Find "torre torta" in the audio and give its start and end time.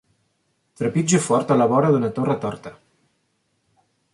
2.17-2.75